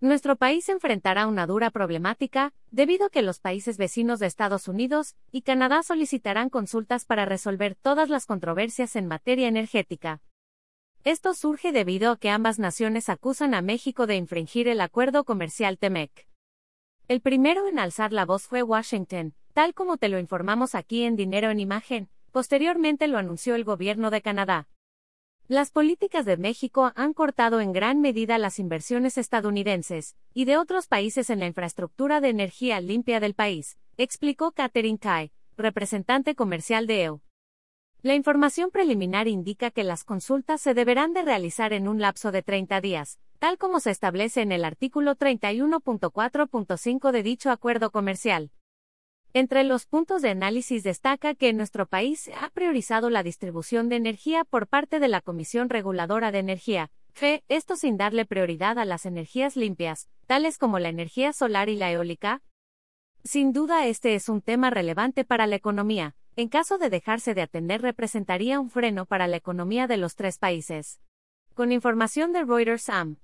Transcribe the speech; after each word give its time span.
Nuestro 0.00 0.36
país 0.36 0.68
enfrentará 0.68 1.26
una 1.26 1.44
dura 1.48 1.70
problemática, 1.70 2.52
debido 2.70 3.06
a 3.06 3.10
que 3.10 3.20
los 3.20 3.40
países 3.40 3.78
vecinos 3.78 4.20
de 4.20 4.26
Estados 4.26 4.68
Unidos 4.68 5.16
y 5.32 5.42
Canadá 5.42 5.82
solicitarán 5.82 6.50
consultas 6.50 7.04
para 7.04 7.24
resolver 7.24 7.74
todas 7.74 8.08
las 8.08 8.24
controversias 8.24 8.94
en 8.94 9.08
materia 9.08 9.48
energética. 9.48 10.20
Esto 11.02 11.34
surge 11.34 11.72
debido 11.72 12.12
a 12.12 12.16
que 12.16 12.30
ambas 12.30 12.60
naciones 12.60 13.08
acusan 13.08 13.54
a 13.54 13.62
México 13.62 14.06
de 14.06 14.14
infringir 14.14 14.68
el 14.68 14.80
acuerdo 14.80 15.24
comercial 15.24 15.78
TEMEC. 15.78 16.28
El 17.08 17.20
primero 17.20 17.66
en 17.66 17.80
alzar 17.80 18.12
la 18.12 18.24
voz 18.24 18.44
fue 18.44 18.62
Washington, 18.62 19.34
tal 19.52 19.74
como 19.74 19.96
te 19.96 20.08
lo 20.08 20.20
informamos 20.20 20.76
aquí 20.76 21.02
en 21.02 21.16
Dinero 21.16 21.50
en 21.50 21.58
Imagen, 21.58 22.08
posteriormente 22.30 23.08
lo 23.08 23.18
anunció 23.18 23.56
el 23.56 23.64
gobierno 23.64 24.10
de 24.10 24.22
Canadá. 24.22 24.68
Las 25.50 25.70
políticas 25.70 26.26
de 26.26 26.36
México 26.36 26.92
han 26.94 27.14
cortado 27.14 27.62
en 27.62 27.72
gran 27.72 28.02
medida 28.02 28.36
las 28.36 28.58
inversiones 28.58 29.16
estadounidenses 29.16 30.14
y 30.34 30.44
de 30.44 30.58
otros 30.58 30.88
países 30.88 31.30
en 31.30 31.38
la 31.38 31.46
infraestructura 31.46 32.20
de 32.20 32.28
energía 32.28 32.82
limpia 32.82 33.18
del 33.18 33.32
país, 33.32 33.78
explicó 33.96 34.52
Catherine 34.52 34.98
Kai, 34.98 35.32
representante 35.56 36.34
comercial 36.34 36.86
de 36.86 37.04
EU. 37.04 37.22
La 38.02 38.14
información 38.14 38.70
preliminar 38.70 39.26
indica 39.26 39.70
que 39.70 39.84
las 39.84 40.04
consultas 40.04 40.60
se 40.60 40.74
deberán 40.74 41.14
de 41.14 41.22
realizar 41.22 41.72
en 41.72 41.88
un 41.88 41.98
lapso 41.98 42.30
de 42.30 42.42
30 42.42 42.82
días, 42.82 43.18
tal 43.38 43.56
como 43.56 43.80
se 43.80 43.90
establece 43.90 44.42
en 44.42 44.52
el 44.52 44.66
artículo 44.66 45.16
31.4.5 45.16 47.10
de 47.10 47.22
dicho 47.22 47.50
acuerdo 47.50 47.90
comercial. 47.90 48.50
Entre 49.34 49.62
los 49.62 49.84
puntos 49.86 50.22
de 50.22 50.30
análisis 50.30 50.82
destaca 50.82 51.34
que 51.34 51.52
nuestro 51.52 51.86
país 51.86 52.30
ha 52.40 52.48
priorizado 52.48 53.10
la 53.10 53.22
distribución 53.22 53.88
de 53.88 53.96
energía 53.96 54.44
por 54.44 54.66
parte 54.66 55.00
de 55.00 55.08
la 55.08 55.20
Comisión 55.20 55.68
Reguladora 55.68 56.32
de 56.32 56.38
Energía, 56.38 56.90
FE, 57.12 57.44
esto 57.48 57.76
sin 57.76 57.98
darle 57.98 58.24
prioridad 58.24 58.78
a 58.78 58.86
las 58.86 59.04
energías 59.04 59.56
limpias, 59.56 60.08
tales 60.26 60.56
como 60.56 60.78
la 60.78 60.88
energía 60.88 61.32
solar 61.32 61.68
y 61.68 61.76
la 61.76 61.90
eólica. 61.92 62.42
Sin 63.22 63.52
duda 63.52 63.86
este 63.86 64.14
es 64.14 64.28
un 64.28 64.40
tema 64.40 64.70
relevante 64.70 65.24
para 65.24 65.46
la 65.46 65.56
economía, 65.56 66.14
en 66.36 66.48
caso 66.48 66.78
de 66.78 66.88
dejarse 66.88 67.34
de 67.34 67.42
atender 67.42 67.82
representaría 67.82 68.60
un 68.60 68.70
freno 68.70 69.04
para 69.04 69.26
la 69.26 69.36
economía 69.36 69.86
de 69.86 69.98
los 69.98 70.14
tres 70.14 70.38
países. 70.38 71.00
Con 71.54 71.72
información 71.72 72.32
de 72.32 72.44
Reuters 72.44 72.88
AM. 72.88 73.18